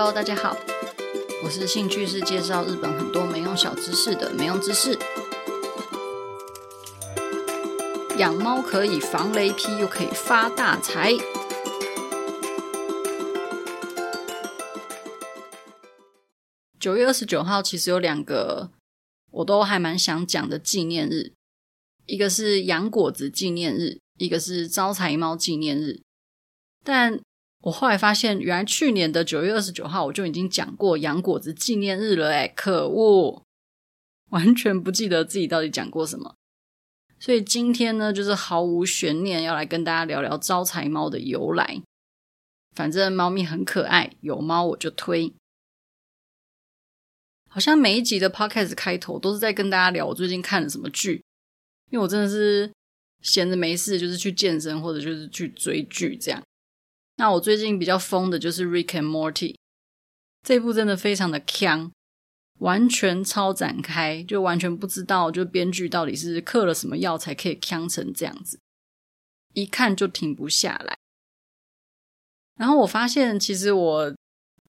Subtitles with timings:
[0.00, 0.56] Hello，大家好，
[1.42, 4.96] 我是兴趣是介绍日本很多没用小知识的没用知识。
[8.16, 11.14] 养猫可以防雷劈，又可以发大财。
[16.78, 18.70] 九月二十九号其实有两个
[19.32, 21.32] 我都还蛮想讲的纪念日，
[22.06, 26.02] 一个是洋果子纪念日，一个是招财猫纪念日，
[26.84, 27.20] 但。
[27.62, 33.42] 我后来发现，原来去年的九月二十九号我就已经讲过洋果子纪念日了，哎，可恶，
[34.30, 36.36] 完全不记得自己到底讲过什么。
[37.18, 41.82] 所以今天呢，就是毫无悬念要来跟大家聊聊招财猫的由来。
[42.76, 45.34] 反正猫咪很可爱，有猫我就推。
[47.48, 51.24] 好像每一集的 podcast 开头都是在跟大家聊我最近看了什么剧，
[51.90, 52.70] 因为我真的是
[53.20, 56.40] 闲着没事，就是去健身或者就是去追剧这样。
[57.18, 59.52] 那我最近比较疯的就是《Rick and Morty》
[60.46, 61.90] 这部，真的非常的锵，
[62.60, 68.60] 完全超展开，就完全不知道就编剧到底是嗑了什么药才可以锵成这样子，
[69.52, 70.96] 一看就停不下来。
[72.56, 74.14] 然后我发现，其实我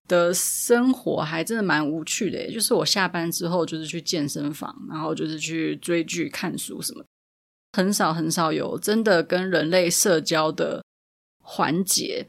[0.08, 7.04] 的生活还真的蛮无趣的，就是我下班之后就是去健身房，然后就是去追剧、看书什么，
[7.72, 10.84] 很少很少有真的跟人类社交的
[11.44, 12.26] 环节。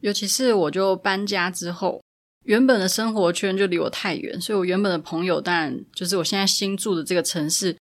[0.00, 2.02] 尤其是我就搬家之后，
[2.44, 7.76] 原本的生活圈就离我太远，所以我原本的朋友，当然就是我现在新住的这个城市，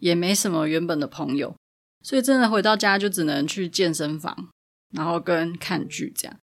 [0.00, 1.54] 也没什么原本的朋友，
[2.02, 4.50] 所以真的回到家就只能去健身房，
[4.92, 6.36] 然后跟看剧这样。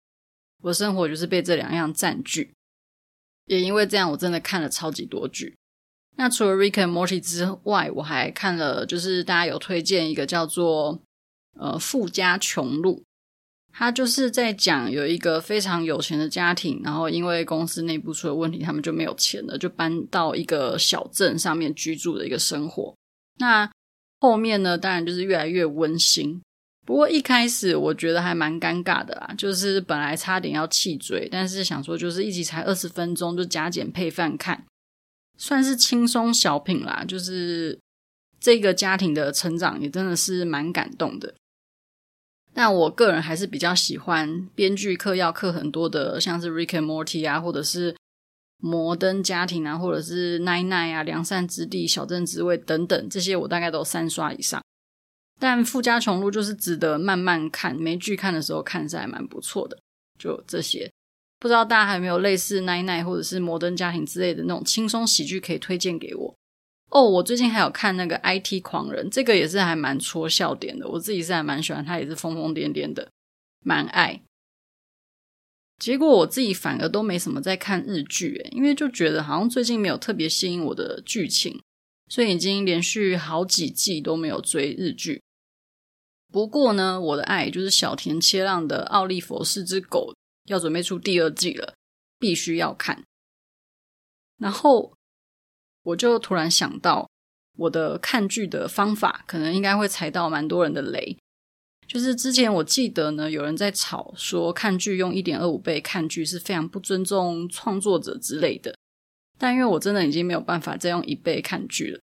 [0.62, 2.54] 我的生活就是被这两样占据，
[3.46, 5.56] 也因为这样，我真的看了超级多剧。
[6.18, 11.02] 那除了《Rick and Morty》之外，我还看了，就是大家有推荐一个叫做
[11.60, 13.02] 呃《富家穷路》。
[13.78, 22.96] 他就是在讲有一个非常有钱的家庭，然后因为公司内部出了问题，他们就没有钱了，就搬到一个小镇上面居住的一个生活。
[23.38, 23.70] 那
[24.22, 26.42] 后面呢，当然就是越来越温馨。
[26.86, 34.64] 不过一开始我觉得还蛮尴尬的啦，就是本来差点要弃追，但是想说就是一集才二十分钟，就加减配饭看，
[35.38, 37.04] 算是轻松小品啦。
[37.06, 37.78] 就是
[38.40, 41.36] 这个家庭的成长也真的是蛮感动的。
[42.58, 47.92] 但我个人还是比较喜欢编剧课要课很多的，像是《Rick and Morty》啊，或者是
[48.60, 54.64] 《摩登家庭》啊，或者是《奈奈》啊，《良善之地》、《小镇滋味》等等，这些我大概都三刷以上。
[55.38, 59.78] 但《富家穷路》就是值得慢慢看，没剧看的时候看是还蛮不错的。
[60.18, 60.90] 就这些，
[61.42, 66.34] 不知道大家还有没有类似《奈奈》或者是《摩登家庭》之类的那种轻松喜剧可以推荐给我？
[66.92, 70.88] 哦，我最近还有看那个《IT 狂人》，这个也是还蛮戳笑点的。
[70.88, 73.10] 我自己是还蛮喜欢他，也是疯疯癫癫的，
[73.60, 74.22] 蛮爱。
[75.78, 81.62] 结果我自己反而都没什么在看日剧，诶，因为就觉得好像最近没有特别吸引我的剧情，
[82.08, 85.22] 所以已经连续好几季都没有追日剧。
[86.32, 90.14] 不过呢，我的爱就是小田切让的《奥利弗是只狗》
[90.46, 91.74] 要准备出第二季了，
[92.18, 93.04] 必须要看。
[94.38, 94.94] 然后。
[95.86, 97.10] 我就突然想到，
[97.58, 101.18] 我的看剧的方法可能应该会踩到蛮多人的雷。
[101.88, 108.76] 就是之前我记得呢，有人在吵说看剧用一点二五倍看剧是非常不尊重创作者之类的。
[109.38, 112.00] 但因为我真的已经没有办法再用一倍看剧了。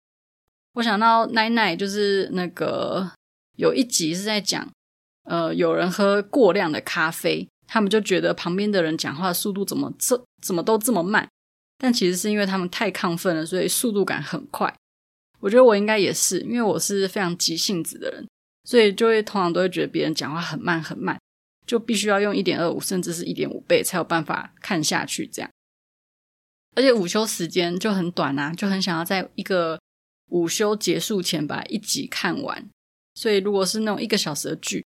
[0.75, 3.13] 我想到奈奈就是那个
[3.57, 4.69] 有一集是在讲，
[5.25, 11.29] 呃，有人喝过量的咖啡，他们就觉得旁边的人讲话速度怎么这怎么都这么慢。
[11.79, 14.75] 但其实是因为他们太亢奋了，所以速度感很快。
[15.41, 18.29] 我觉得我应该也是，因为我是非常急性子的人，
[18.65, 21.17] 所以就会通常都会觉得别人讲话很慢很慢，
[21.65, 25.27] 就必须要用一点二五甚至是一点五倍才有办法看下去。
[25.29, 25.51] 这样，
[26.75, 29.79] 而且午休时间就很短啊，就很想要在一个
[30.31, 32.69] 午休结束前把一集看完。
[33.15, 34.85] 所以如果是那种一个小时的剧，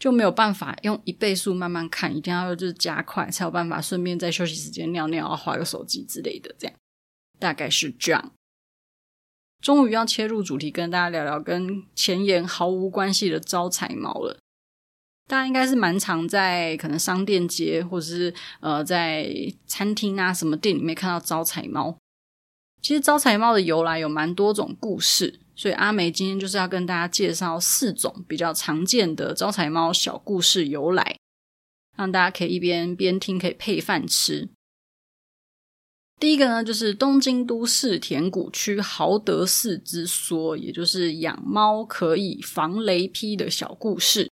[0.00, 6.74] 就没有办法用一倍速慢慢看，一定要就是加快才有办法，顺便在休息时间尿尿啊、划个手机之类的，这样
[7.38, 8.32] 大概是这样。
[9.62, 14.38] 终于要切入主题，跟大家聊聊跟前言毫无关系的招财猫了。
[15.28, 19.30] 大家应该是蛮常在可能商店街或者是呃在
[19.66, 21.94] 餐厅啊什么店里面看到招财猫。
[22.80, 25.39] 其实招财猫的由来有蛮多种故事。
[25.60, 31.18] 所以阿梅今天就是要跟大家介绍四种比较常见的招财猫小故事由来，
[31.98, 34.48] 让大家可以一边边听，可以配饭吃。
[36.18, 44.30] 第一个呢，就是东京都世田谷区豪德寺之说，也就是养猫可以防雷劈的小故事。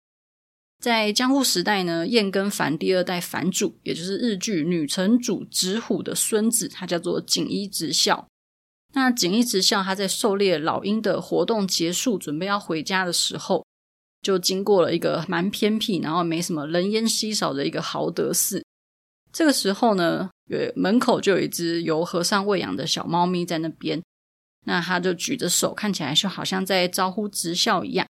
[0.81, 8.28] 在江户时代呢，彦根藩第二代藩主，也就是日剧女城主直虎的孙子，他叫做锦衣直孝。
[8.97, 13.67] 那锦衣直孝他在狩猎老鹰的活动结束，准备要回家的时候，
[14.23, 18.65] 就经过了一个蛮偏僻，然后没什么人烟稀少的一个豪德寺。
[19.31, 24.03] 这个时候呢，有门口就有一只由和尚喂养的小猫咪在那边。
[24.65, 28.07] 那他就举着手，看起来就好像在招呼直孝一样。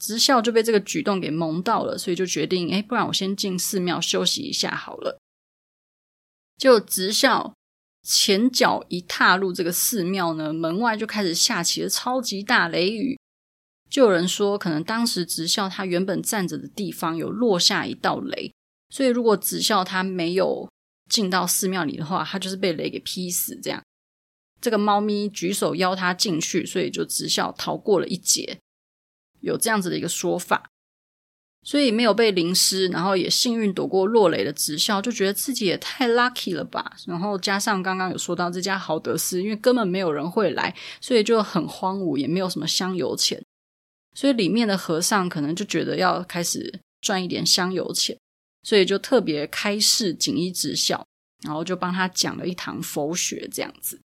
[0.00, 5.18] 直孝就被这个举动给萌到了，所以就决定，哎，不然我先进寺庙休息一下好了。
[6.56, 7.52] 就直孝
[8.08, 13.18] 前脚一踏入这个寺庙呢，门外就开始下起了超级大雷雨。
[13.90, 18.52] 就有人说，可能当时直校他原本站着的地方有落下一道雷，
[18.90, 20.68] 所以如果直孝他没有
[21.10, 23.58] 进到寺庙里的话，他就是被雷给劈死。
[23.60, 23.82] 这样，
[24.60, 28.58] 这个猫咪举手邀他进去，所以就直校逃过了一劫。
[29.40, 30.70] 有这样子的一个说法，
[31.66, 36.92] 所以没有被淋湿，然后也幸运躲过落雷的直校，就觉得自己也太 lucky 了吧。
[37.08, 43.44] 然后加上刚刚有说到这家豪德寺，因为根本没有人会来，所以就很荒芜，也没有什么香油钱，
[44.14, 48.16] 所以里面的和尚可能就觉得要开始赚一点香油钱，
[48.62, 51.04] 所以就特别开示锦衣直校，
[51.44, 54.00] 然后就帮他讲了一堂佛学这样子。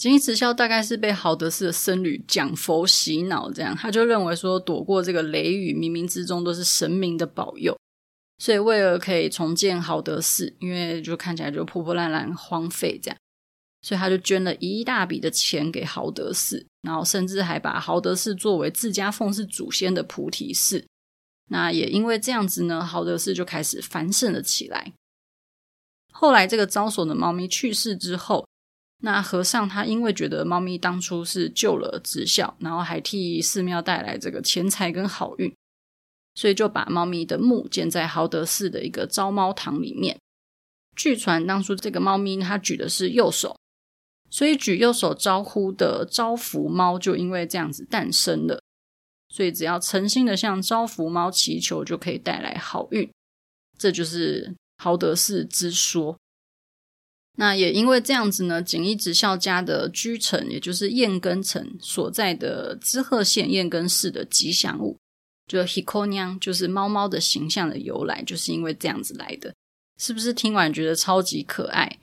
[0.00, 7.78] 锦衣直孝大概是被豪德寺的僧侣讲佛洗脑，这样他就认为说，躲过这个雷雨，冥冥之中都是神明的保佑，
[8.38, 13.18] 所以为了可以重建豪德寺，因为就看起来就破破烂烂、荒废这样，
[13.82, 20.82] 所以他就捐了一大笔的钱给豪德寺，然后甚至还把豪德寺作为自家奉祀祖先的菩提寺。
[21.50, 24.94] 那也因为这样子呢，豪德寺就开始繁盛了起来。
[26.10, 28.46] 后来这个招手的猫咪去世之后。
[29.02, 35.54] 那和尚他因为觉得猫咪当初是救了直孝，然后还替寺庙带来这个钱财跟好运，
[36.34, 40.18] 所以就把猫咪的墓建在豪德寺的一个招猫堂里面。
[40.94, 43.56] 据传当初这个猫咪它举的是右手，
[44.28, 48.60] 所以举右手招呼的招福猫就因为这样子诞生了。
[49.30, 53.08] 所以只要诚心的向招福猫祈求，就可以带来好运。
[53.78, 56.18] 这就是豪德寺之说。
[57.40, 64.98] 那也因为这样子呢，锦衣直孝家的居城，也就是彦根城所在的滋贺县彦根市的吉祥物，
[65.46, 69.54] 就 Hiko 就是猫猫的形象的由来，就是因为这样子来的。
[69.98, 71.98] 是不是听完觉得超级可爱？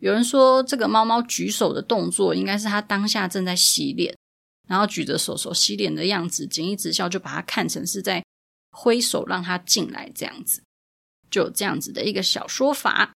[0.00, 4.12] 有人说这个猫猫举手的动作，应该是它当下正在洗脸，
[4.68, 8.24] 然后举着手手洗脸的样子，锦衣直孝就把它看成是在
[8.72, 10.60] 挥手让它进来这样子，
[11.30, 13.12] 就有这样子的一个小说法。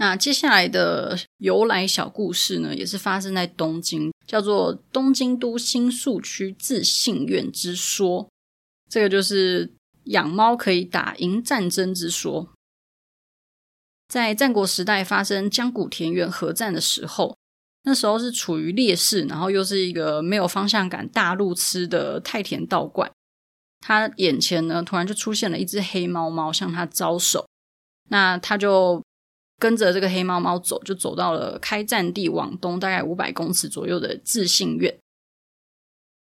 [0.00, 8.26] 那接下来的由来小故事呢，也是发生在东京，叫做东京都新宿区自信院之说。
[8.88, 9.74] 这个就是
[10.04, 12.48] 养猫可以打赢战争之说。
[14.08, 17.36] 在战国时代发生江古田园合战的时候，
[17.82, 23.12] 那时候是处于劣势，然后又是一个没有方向感大路痴的太田道观，
[23.80, 27.46] 他眼前呢突然就出现了一只黑猫猫向他招手，
[28.08, 29.02] 那他就。
[29.60, 34.98] 跟着这个黑猫猫走，就走到了开战地往东大概五百公尺左右的自信院。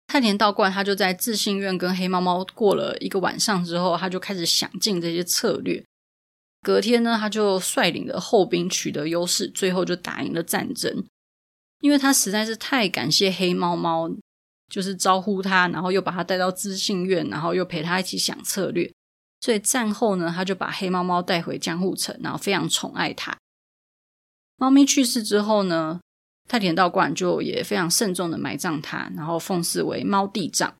[0.06, 5.84] 太田道观他就在自信院跟黑猫猫过了一个晚上之后，他就开始想尽这些策略。
[6.62, 11.04] 隔天呢，他就率领的后兵取得优势，最后就打赢了战争。
[11.80, 14.10] 因为他实在是太感谢黑猫猫，
[14.68, 18.90] 就是招呼他，然后又把他带到自信院，然后又陪他一起想策略。
[19.40, 23.36] 所以战后呢，他就把黑猫猫带回江户城，然后非常宠爱它。
[24.56, 26.00] 猫咪去世之后呢，
[26.48, 30.74] 太田道观就也非常慎重的埋葬它，然后奉祀为猫地藏。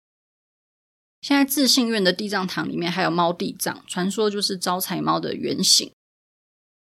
[1.21, 5.93] 现在自信院的地藏堂里面还有猫地藏，传说就是招财猫的原型。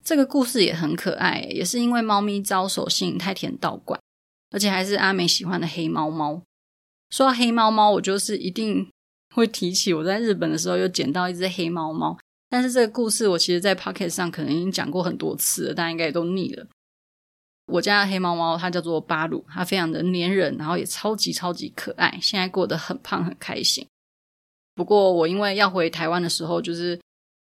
[0.04, 4.00] 这个故事也很可爱，也是因为猫咪招手吸引太田道观，
[4.52, 6.42] 而且还是阿美喜欢的黑猫猫。
[7.10, 8.90] 说到黑猫猫，我就是一定。
[9.36, 12.18] 会提起我在日本的时候又捡到一只黑猫猫，
[12.50, 16.66] 但是这个故事我其实，在 Podcast 上可能已经讲过很多次了，大家应该也都腻了。
[17.68, 23.86] 我家的黑猫猫它叫做巴鲁，它非常的粘人，然后也超级超级可爱，现在过得很胖很开心。
[24.74, 26.98] 不过我因为要回台湾的时候，就是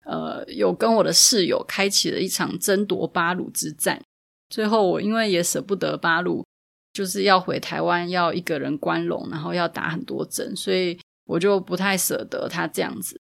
[0.04, 4.04] 呃有跟我的室友开启了一场争夺巴鲁之战，
[4.50, 6.44] 最后我因为也舍不得巴鲁，
[6.92, 11.00] 就是要回台湾要一个人关笼，然后要打很多针，所以。
[11.28, 13.20] 我就不太舍得他这样子，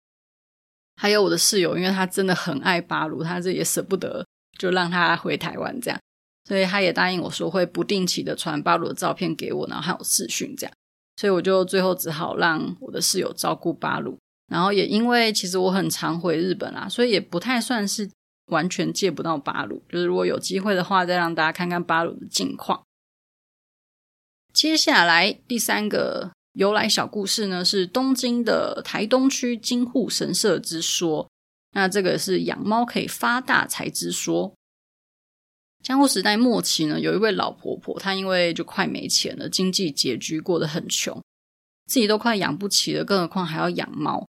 [0.95, 4.25] 还有我的室友，因为他真的很爱巴鲁，他这也舍不得
[4.57, 5.99] 就让他回台湾这样，
[6.45, 10.73] 所以他也答应我说会不定期的传巴鲁的照片给我，然后还有视讯这样。
[11.17, 14.17] 所以我就最后只好让我的室友照顾巴鲁。
[14.47, 18.07] 然后也因为其实我很常回日本啦，所以也不太算是
[18.51, 19.81] 完全借不到巴鲁。
[19.89, 22.83] 就是如果有机会的话，再让大家看看巴鲁的近况。
[24.53, 31.29] 接下来第三个由来小故事呢，是东京的台东区金户神社之说。
[31.73, 34.53] 那这个是养猫可以发大财之说。
[35.83, 41.21] 江户时代末期呢，有一位老婆婆，她因为就快没钱了，经济拮据，过得很穷，
[41.85, 44.25] 自己都快养不起了，更何况还要养猫。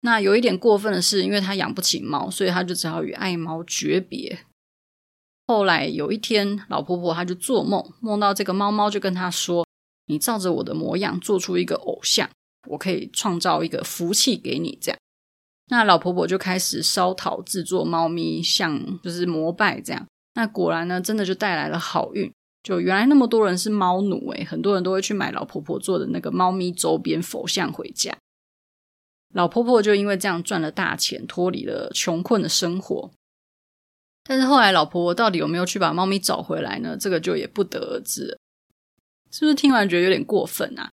[0.00, 4.46] 那有一点过分的是，因为她养不起猫，所以她就只好与爱猫诀别。
[5.46, 9.66] 后来有一天，老婆婆她就做梦，梦到这个猫猫就跟她说
[10.06, 12.28] ：“你照着我的模样做出一个偶像，
[12.68, 14.98] 我可以创造一个福气给你。”这样，
[15.68, 20.06] 那老婆婆就开始烧陶制作猫咪像，就是膜拜这样。
[20.34, 22.32] 那果然呢，真的就带来了好运。
[22.62, 28.16] 就原来那么多人是猫奴诶，很多人都会去买老婆婆做的那个猫咪周边佛像回家。
[29.34, 33.10] 老婆婆就因为这样赚了大钱，脱离了穷困的生活。
[34.22, 36.96] 但是后来，老婆婆到底有没有去把猫咪找回来呢？
[36.96, 38.38] 这个就也不得而知。
[39.32, 40.90] 是不是听完觉得有点过分啊？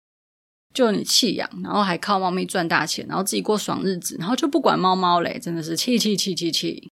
[0.72, 6.90] 就你弃养，然后还靠猫咪赚大钱，然后自己过爽日子，然后就不管猫猫嘞，真的是气气气气气。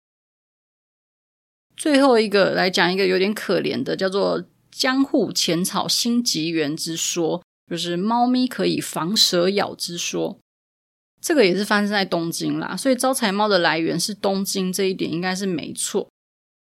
[1.77, 10.39] 最后一个来讲一个有点可怜的，叫做江户浅草新吉园之说，就是猫咪可以防蛇咬之说。
[11.21, 16.09] 这个也是发生在东京啦，所以招财猫的来源是东京，这一点应该是没错。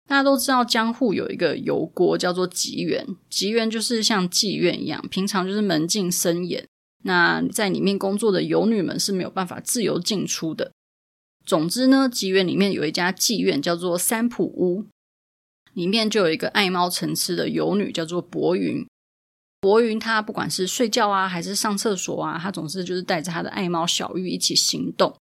[0.10, 6.68] 大家都知道江户有一个游郭叫做吉原，吉原就是像妓院一样，平常就是门禁森严，
[7.04, 10.72] 那在里面工作的游女们是没有办法自由进出的。
[11.46, 14.88] 总之呢，吉原里面有一家妓院叫做三浦屋，
[15.74, 18.84] 里面就有一个爱猫成痴的游女叫做薄云。
[19.62, 25.16] 薄云她不管是睡觉啊，还是上厕所啊，她总是就是带着她的爱猫小玉一起行动，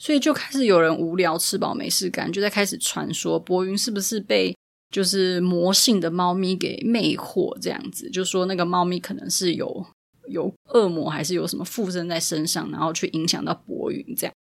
[0.00, 4.56] 所以就开始有人无聊吃饱没事干，就在开始传说博云是不是被
[4.90, 9.86] 就是魔性的猫咪给魅惑这样子，就说那个猫咪可能是有
[10.28, 14.34] 有恶魔，还是有什么附身在身上，然后去影响到博云这样。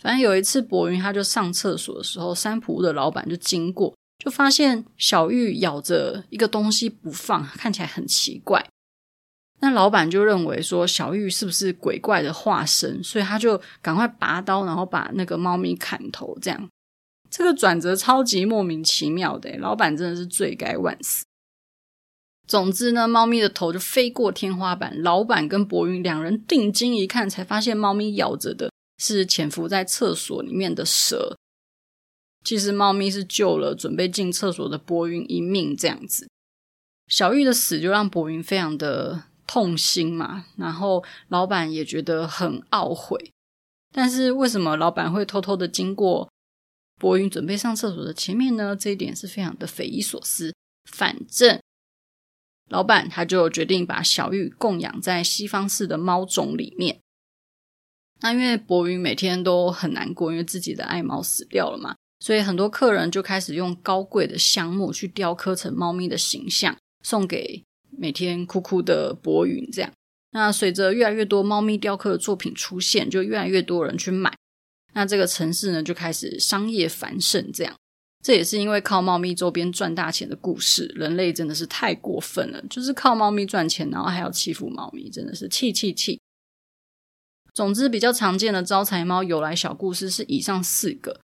[0.00, 3.94] 反正有一次博云他就上厕所的时候，三浦的老板就经过。
[4.18, 8.64] 就发现小玉咬着一个东西不放，看起来很奇怪。
[9.62, 16.36] 那老板就认为说小玉是不是鬼怪的化身，所以他就赶快拔刀，然后把那个猫咪砍头。
[16.42, 16.68] 这样，
[17.30, 21.24] 这个转折超级莫名其妙的，老板真的是罪该万死。
[22.48, 31.36] 总之呢，猫咪的头就飞过天花板，老板跟薄云两人定睛一看，才发现猫咪咬着的是潜伏在厕所里面的蛇。
[32.44, 36.28] 其实猫咪是救了准备进厕所的薄云一命，这样子。
[37.06, 43.32] 小玉的死就让薄云非常的痛心嘛，然后老板也觉得很懊悔。
[43.94, 46.32] 但是为什么老板会偷偷的经过
[46.98, 48.74] 博云准备上厕所的前面呢？
[48.74, 50.54] 这一点是非常的匪夷所思。
[50.90, 51.60] 反正
[52.70, 56.98] 老板他就决定把小玉供养在西方式的猫种里面。
[58.22, 61.94] 那因为博云每天都很难过，因为自己的爱猫死掉了嘛。
[62.20, 67.62] 所以很多客人就开始用高贵的香木去雕刻成猫咪的形象，送给
[67.96, 69.68] 每天哭哭的薄云。
[69.70, 69.92] 这样，
[70.30, 74.34] 那随着越来越多猫咪雕刻的作品出现，就越来越多人去买。
[74.94, 77.50] 那这个城市呢，就开始商业繁盛。
[77.52, 77.74] 这样，
[78.22, 80.92] 这也是因为靠猫咪周边赚大钱的故事。
[80.94, 86.20] 人类真的是太过分了，就是靠猫咪赚钱，然后还要欺负猫咪，真的是气气气。
[87.54, 91.20] 总之，比较常见的招财猫由来小故事是以上四个。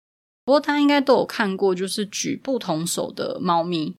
[0.44, 3.94] 不过他应该都有看过，就是举不同手的猫咪。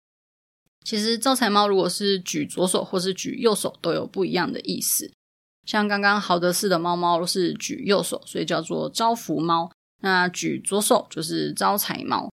[0.86, 5.10] 其实招财猫如果是举左手或是举右手，都有不一样的意思。
[5.64, 9.68] 像刚刚豪德寺的猫猫是举右手，所以叫做招福猫。
[10.02, 12.30] 那举左手就是招财猫。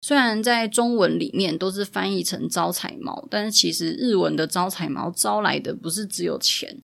[0.00, 6.82] 虽然在中文里面都是翻译成招财猫，但是其实日文的招财猫招来的不是只有钱，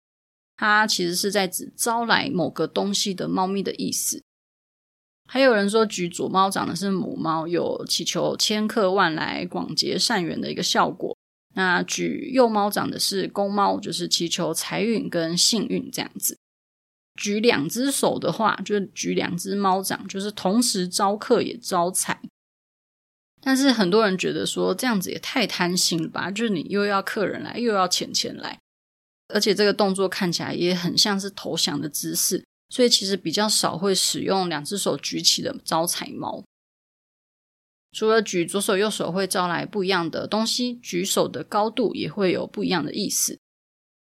[0.58, 4.22] 它其实是在指招来某个东西的猫咪的意思。
[5.26, 11.16] 还有人说，举左猫长的是母猫，有祈求千客万来、广结善缘的一个效果。
[11.54, 16.38] 那举右猫长的是公猫，就是祈求财运跟幸运这样子。
[17.18, 22.20] 举两只手的话，就是举两只猫掌，就是同时招客也招财。
[23.40, 26.30] 但是很多人觉得说，这样子也太贪心了吧？
[26.30, 28.58] 就是你又要客人来，又要钱钱来，
[29.28, 32.44] 而且这个动作看起来也很像是投降的姿势。
[32.68, 36.44] 所以其实比较少会使用两只手举起的招财猫。
[37.92, 43.38] 除了举左手右手会招来不一样的东西，举手的高度也会有不一样的意思。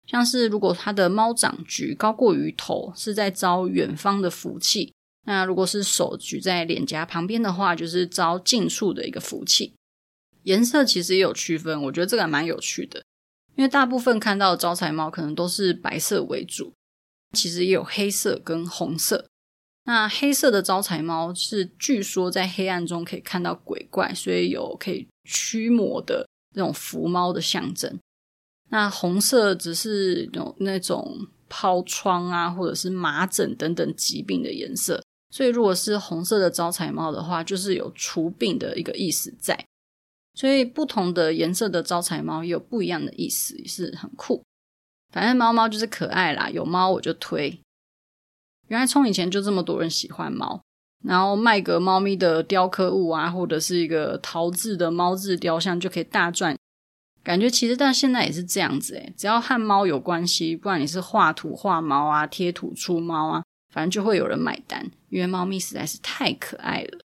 [0.05, 4.91] 像是如果它的猫掌举高过于头，是在招远方的福气；
[5.25, 9.73] 那如果是手举在脸颊旁边的话，就是招近处的一个福气。
[10.43, 13.03] 颜色其实也有区分，我觉得这个蛮有趣的，
[13.55, 16.73] 因为大部分看到的招财猫可能都是白色为主，
[17.33, 19.27] 其实也有黑色跟红色。
[19.85, 27.99] 那黑色的招财猫是据说在黑暗中可以看到鬼怪，所以有可以驱魔的那种伏猫的象征。
[28.69, 35.01] 那红色只是有那种疱疮啊，或者是麻疹等等疾病的颜色。
[35.31, 39.65] 所以如果是红色的招财猫的话，就是有除病的一个意思在。
[40.35, 44.43] 所以不同的颜色的招财猫也有不一样的意思，也是很酷。
[45.11, 47.59] 反正猫猫就是可爱啦，有猫我就推。
[48.67, 50.61] 原来从以前就这么多人喜欢猫，
[51.03, 56.55] 然后卖个猫咪的雕刻物啊，或者是一个陶制的猫字雕像就可以大赚。
[57.23, 66.99] 感觉其实到现在也是这样子诶，只要和猫有关系，不管你是画图画猫啊、贴图出猫啊，反正就会有人买单，因为猫咪实在是太可爱了。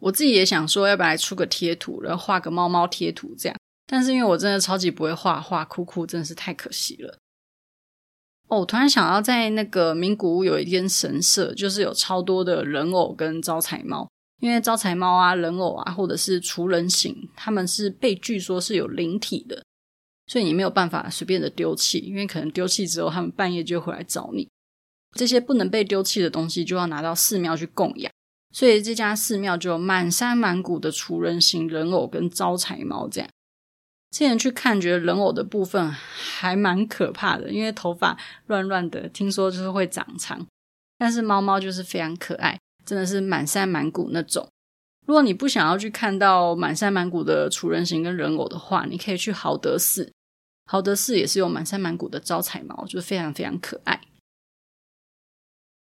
[0.00, 3.56] 我自己也想说，要不要来出个贴图，然后画个猫猫贴图这样。
[3.86, 7.18] 但是因为我真的超级不会画画，哭哭真的是太可惜了。
[8.48, 14.08] 哦，我突然想到，在那个名古屋有一间神社，就是有超多的人偶跟招财猫。
[14.40, 19.64] 因为招财猫啊、人偶啊，或者是除人形，他们是被据说是有灵体的，
[20.26, 24.46] 所以你没有办法随便的丢弃，因为可能丢弃之后，他们半夜就会回来找你。
[25.12, 28.12] 这些不能被丢弃的东西，就要拿到寺庙去供养。
[28.52, 33.30] 所以这家寺庙就满山满谷的除人形人偶跟招财猫这样。
[34.14, 38.16] 之前去看，觉得人偶的部分还蛮可怕的，因为头发
[38.46, 40.46] 乱乱的，听说就是会长长。
[40.96, 42.56] 但是猫猫就是非常可爱，
[42.86, 44.48] 真的是满山满谷那种。
[45.04, 50.12] 如果你不想要去看到满山满谷的楚人形跟人偶的话，你可以去豪德寺。
[50.70, 54.00] 豪德寺也是有满山满谷的招财猫，就是非常非常可爱。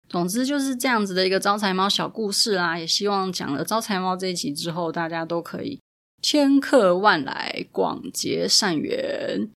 [0.08, 2.76] 总之就是这样子的一个招财猫小故事啦。
[2.76, 5.80] 也希望讲了招财猫这一集之后，大家都可以。
[6.20, 9.50] 千客万来，广结善缘。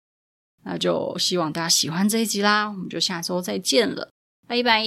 [0.64, 4.10] 那就希望大家喜欢这一集啦，我们就下周再见了，
[4.48, 4.84] 拜拜。